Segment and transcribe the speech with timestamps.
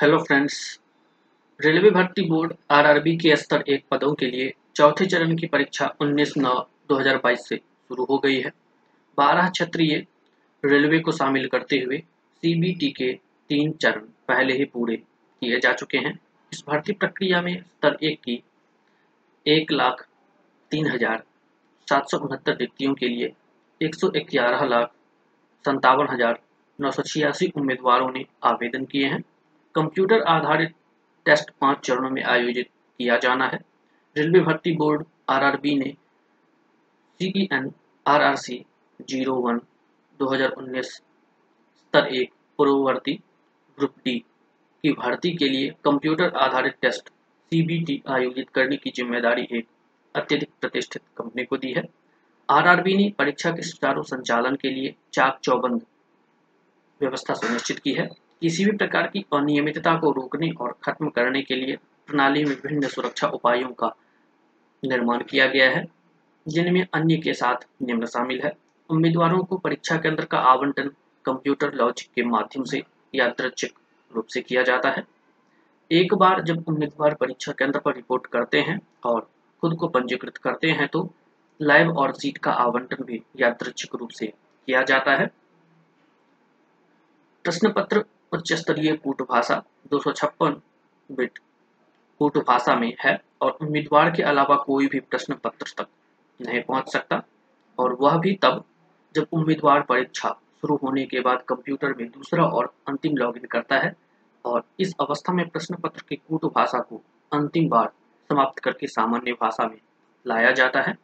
[0.00, 0.54] Hello friends
[1.60, 6.36] railway भर्ती board RRB के स्तर एक पदों के लिए चौथे चरण की परीक्षा 19
[6.36, 6.54] नौ
[6.90, 8.52] 2022 से शुरू हो गई है।
[9.18, 9.94] बारह क्षेत्रीय
[10.64, 11.98] रेलवे को शामिल करते हुए
[12.42, 13.12] सीबीटी के
[13.50, 16.12] तीन चरण पहले ही पूरे किए जा चुके हैं।
[16.52, 18.42] इस भर्ती प्रक्रिया में स्तर एक की
[19.46, 20.06] एक लाख
[20.70, 21.22] तीन हज़ार
[21.88, 23.32] सात सौ उनहत्तर रिक्तियों के लिए
[23.80, 24.92] एक सौ ग्यारह लाख
[25.64, 26.40] संतावन हज़ार
[26.78, 29.22] नौ सौ छियासी उम्मीदवारों ने आवेदन किए हैं।
[29.74, 30.74] कंप्यूटर आधारित
[31.26, 32.68] टेस्ट पाँच चरणों में आयोजित
[33.00, 33.58] किया जाना है।
[34.16, 35.92] रेलवे भर्ती बोर्ड आरआरबी ने
[37.20, 37.70] C N
[38.06, 38.64] R R C
[39.00, 39.60] zero one
[40.20, 40.90] दो हज़ार उन्नीस
[41.76, 43.12] स्तर एक पूर्ववर्ती
[43.78, 44.18] ग्रुप डी
[44.84, 47.08] की भर्ती के लिए कंप्यूटर आधारित टेस्ट
[47.52, 49.66] सीबीटी आयोजित करने की ज़िम्मेदारी एक
[50.14, 51.82] अत्यधिक प्रतिष्ठित कंपनी को दी है।
[52.48, 55.82] आरआरबी ने परीक्षा के सुचारू संचालन के लिए चाक चौबंद
[57.00, 58.08] व्यवस्था सुनिश्चित की है।
[58.42, 61.76] किसी भी प्रकार की अनियमितता को रोकने और खत्म करने के लिए
[62.08, 63.94] प्रणाली में विभिन्न सुरक्षा उपायों का
[64.82, 65.84] निर्माण किया गया है,
[66.46, 68.52] जिनमें अन्य के साथ निम्न शामिल है।
[68.90, 70.90] उम्मीदवारों को परीक्षा केंद्र का आवंटन
[71.24, 72.82] कंप्यूटर लॉजिक के माध्यम से
[73.14, 73.72] यादृच्छिक
[74.10, 75.04] रूप से किया जाता है।
[75.90, 79.28] एक बार जब उम्मीदवार परीक्षा केंद्र पर रिपोर्ट करते हैं और
[79.62, 81.08] खुद को पंजीकृत करते हैं तो
[81.60, 85.26] लाइव और सीट का आवंटन भी यादृच्छिक रूप से किया जाता है।
[87.44, 90.50] प्रश्न पत्र उच्च स्तरीय कूट भाषा, दो
[91.10, 91.38] बिट
[92.18, 95.86] कूट भाषा में है और उम्मीदवार के अलावा कोई भी प्रश्न पत्र तक
[96.40, 97.22] नहीं पहुँच सकता।
[97.78, 98.64] और वह भी तब
[99.14, 100.28] जब उम्मीदवार परीक्षा
[100.60, 103.92] शुरू होने के बाद कंप्यूटर में दूसरा और अंतिम लॉगिन करता है
[104.44, 107.92] और इस अवस्था में प्रश्न पत्र की कूट भाषा को अंतिम बार
[108.30, 109.78] समाप्त करके सामान्य भाषा में
[110.26, 110.94] लाया जाता है।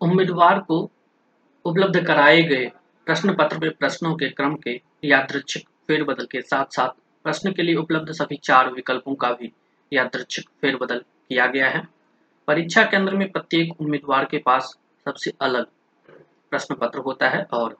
[0.00, 0.90] उम्मीदवार को
[1.66, 2.66] उपलब्ध कराए गए
[3.06, 6.88] प्रश्न पत्र में प्रश्नों के क्रम के यादृच्छिक फेरबदल के साथ साथ
[7.24, 9.50] प्रश्न के लिए उपलब्ध सभी चार विकल्पों का भी
[9.92, 11.82] यादृच्छिक फेरबदल किया गया है।
[12.48, 14.72] परीक्षा केंद्र में प्रत्येक उम्मीदवार के पास
[15.06, 15.66] सबसे अलग
[16.52, 17.76] प्रश्न पत्र होता है और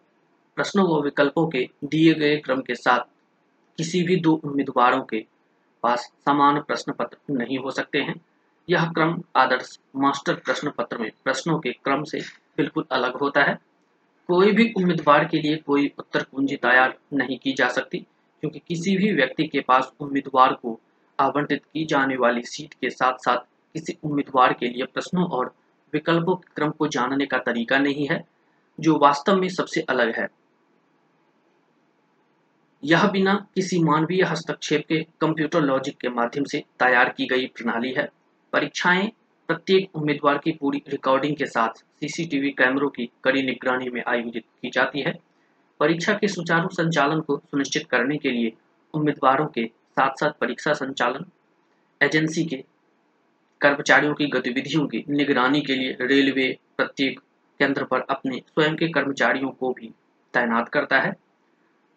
[0.56, 3.04] प्रश्नों व विकल्पों के दिए गए क्रम के साथ
[3.78, 5.24] किसी भी दो उम्मीदवारों के
[5.82, 8.20] पास समान प्रश्न पत्र नहीं हो सकते हैं।
[8.68, 12.20] यह क्रम आदर्श मास्टर प्रश्न पत्र में प्रश्नों के क्रम से
[12.56, 13.58] बिल्कुल अलग होता है।
[14.28, 17.98] कोई भी उम्मीदवार के लिए कोई उत्तर कुंजी तैयार नहीं की जा सकती,
[18.42, 20.80] क्योंकि किसी भी व्यक्ति के पास उम्मीदवार को
[21.18, 23.38] आवंटित की जाने वाली सीट के साथ साथ
[23.74, 25.54] किसी उम्मीदवार के लिए प्रश्नों और
[25.92, 28.24] विकल्पों के क्रम को जानने का तरीका नहीं है,
[28.80, 30.28] जो वास्तव में सबसे अलग है।
[32.82, 37.92] यह बिना किसी मानवीय हस्तक्षेप के कंप्यूटर लॉजिक के माध्यम से तैयार की गई प्रणाली
[37.92, 38.08] है।
[38.52, 39.12] परीक्षाएँ
[39.48, 44.70] प्रत्येक उम्मीदवार की पूरी रिकॉर्डिंग के साथ सीसीटीवी कैमरों की कड़ी निगरानी में आयोजित की
[44.70, 45.12] जाती है।
[45.80, 48.52] परीक्षा के सुचारू संचालन को सुनिश्चित करने के लिए
[48.94, 51.24] उम्मीदवारों के साथ साथ परीक्षा संचालन
[52.00, 52.56] एजेंसी के
[53.60, 57.20] कर्मचारियों की गतिविधियों की निगरानी के लिए रेलवे प्रत्येक
[57.60, 59.92] केंद्र पर अपने स्वयं के कर्मचारियों को भी
[60.34, 61.14] तैनात करता है।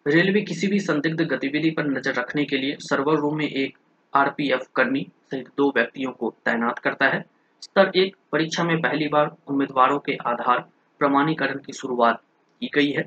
[0.06, 3.76] रेलवे किसी भी संदिग्ध गतिविधि पर नज़र रखने के लिए सर्वर रूम में एक
[4.14, 7.24] आरपीएफ कर्मी सहित दो व्यक्तियों को तैनात करता है।
[7.62, 10.58] स्तर एक, परीक्षा में पहली बार उम्मीदवारों के आधार
[11.00, 12.20] प्रमाणीकरण की शुरुआत
[12.62, 13.04] की गई है।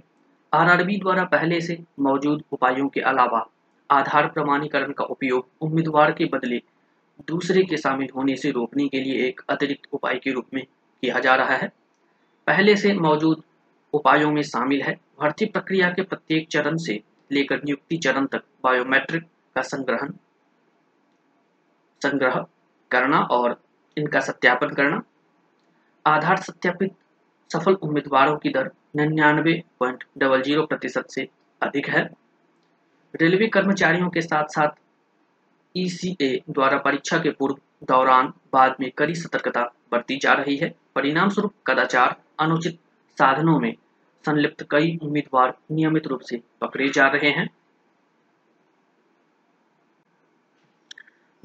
[0.53, 3.45] आरआरबी द्वारा पहले से मौजूद उपायों के अलावा
[3.89, 6.61] आधार प्रमाणीकरण का उपयोग उम्मीदवार के बदले
[7.27, 11.19] दूसरे के शामिल होने से रोकने के लिए एक अतिरिक्त उपाय के रूप में किया
[11.19, 11.71] जा रहा है।
[12.47, 13.43] पहले से मौजूद
[13.93, 19.23] उपायों में शामिल है। भर्ती प्रक्रिया के प्रत्येक चरण से लेकर नियुक्ति चरण तक बायोमेट्रिक
[19.55, 20.11] का संग्रहण,
[22.01, 22.45] संग्रह
[22.91, 23.62] करना और
[23.97, 25.01] इनका सत्यापन करना।
[26.05, 26.93] आधार सत्यापित
[27.53, 31.27] सफल उम्मीदवारों की दर निन्यानवे पॉइंट डबल ज़ीरो प्रतिशत से
[31.61, 32.09] अधिक है।
[33.21, 34.81] रेलवे कर्मचारियों के साथ साथ
[35.75, 41.29] ईसीए द्वारा परीक्षा के पूर्व दौरान बाद में कड़ी सतर्कता बरती जा रही है। परिणाम
[41.29, 42.79] स्वरूप कदाचार, अनुचित
[43.17, 43.73] साधनों में
[44.25, 47.49] संलिप्त कई उम्मीदवार नियमित रूप से पकड़े जा रहे हैं।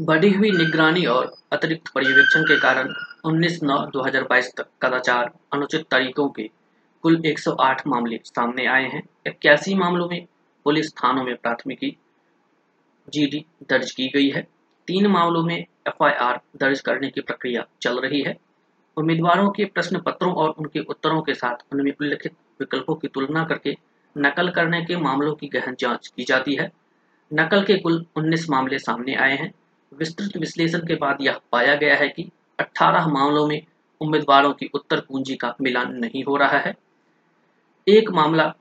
[0.01, 6.29] बढ़ी हुई निगरानी और अतिरिक्त पर्यवेक्षण के कारण 19 नौ 2022 तक कदाचार अनुचित तरीकों
[6.29, 6.51] के
[7.03, 10.27] कुल 108 मामले सामने आए हैं। इक्यासी मामलों में
[10.65, 11.97] पुलिस थानों में प्राथमिकी
[13.09, 14.47] जीडी दर्ज की गई है।
[14.87, 18.39] तीन मामलों में एफआईआर दर्ज करने की प्रक्रिया चल रही है।
[18.97, 23.77] उम्मीदवारों के प्रश्न पत्रों और उनके उत्तरों के साथ उनमें उल्लिखित विकल्पों की तुलना करके
[24.19, 26.73] नकल करने के मामलों की गहन जाँच की जाती है।
[27.33, 29.55] नकल के कुल 19 मामले सामने आए हैं।
[29.93, 33.63] विस्तृत विश्लेषण के बाद यह पाया गया है कि 18 मामलों में
[34.01, 36.75] उम्मीदवारों की उत्तर कुंजी का मिलान नहीं हो रहा है।
[37.89, 38.55] एक मामला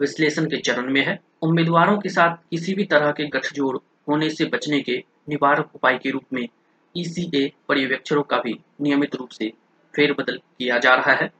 [0.00, 4.44] विश्लेषण के चरण में है। उम्मीदवारों के साथ किसी भी तरह के गठजोड़ होने से
[4.44, 6.48] बचने के निवारक उपाय के रूप में
[6.96, 9.52] ईसीए पर्यवेक्षकों का भी नियमित रूप से
[9.96, 11.32] फेरबदल किया जा रहा है।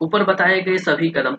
[0.00, 1.36] ऊपर बताए गए सभी कदम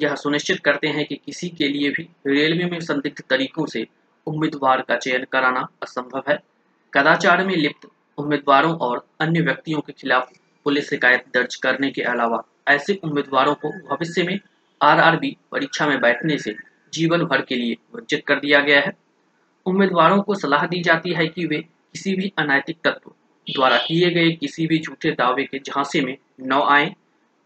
[0.00, 3.86] यह सुनिश्चित करते हैं कि किसी के लिए भी रेलवे में संदिग्ध तरीकों से
[4.26, 6.42] उम्मीदवार का चयन कराना असंभव है।
[6.94, 7.88] कदाचार में लिप्त
[8.18, 10.30] उम्मीदवारों और अन्य व्यक्तियों के खिलाफ
[10.64, 14.38] पुलिस शिकायत दर्ज करने के अलावा ऐसे उम्मीदवारों को भविष्य में
[14.82, 16.54] आरआरबी परीक्षा में बैठने से
[16.92, 18.92] जीवन भर के लिए वंचित कर दिया गया है।
[19.66, 23.10] उम्मीदवारों को सलाह दी जाती है कि वे किसी भी अनैतिक तत्व
[23.46, 26.94] द्वारा किए गए किसी भी झूठे दावे के झांसे में न आए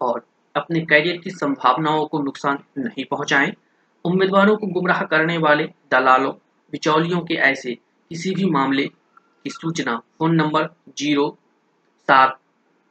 [0.01, 0.27] और
[0.57, 3.53] अपने कैरियर की संभावनाओं को नुकसान नहीं पहुंचाएँ।
[4.05, 6.33] उम्मीदवारों को गुमराह करने वाले दलालों
[6.73, 10.69] बिचौलियों के ऐसे किसी भी मामले की सूचना फ़ोन नंबर
[10.99, 11.29] ज़ीरो
[12.09, 12.39] सात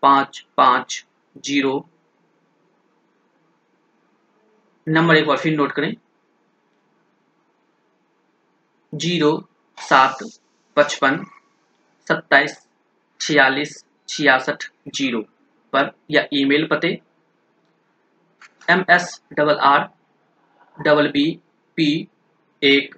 [0.04, 1.04] पाँच पाँच
[1.46, 1.74] ज़ीरो
[4.88, 5.94] नंबर एक बार फिर नोट करें।
[8.94, 9.32] ज़ीरो
[9.78, 10.24] सात
[10.78, 11.24] पचपन
[12.08, 12.58] सत्ताईस
[13.20, 14.64] छियालीस छियासठ
[14.96, 15.22] ज़ीरो
[15.74, 16.90] पर या ईमेल पते
[18.70, 19.88] M S double R
[20.78, 21.26] double B
[21.78, 21.88] P
[22.62, 22.96] एक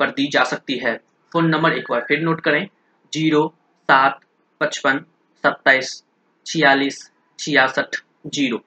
[0.00, 0.96] पर दी जा सकती है।
[1.32, 2.68] फ़ोन नंबर एक बार फिर नोट करें।
[3.12, 3.54] ज़ीरो
[3.88, 4.20] सात
[4.60, 5.04] पचपन
[5.44, 6.02] सत्ताईस
[6.46, 7.96] छियालीस छियासठ
[8.26, 8.60] ज़ीरो